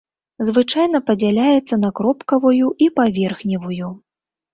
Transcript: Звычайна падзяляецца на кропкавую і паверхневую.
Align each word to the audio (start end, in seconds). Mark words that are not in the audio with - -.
Звычайна 0.47 1.01
падзяляецца 1.09 1.75
на 1.83 1.91
кропкавую 1.99 2.67
і 2.87 2.87
паверхневую. 2.97 3.93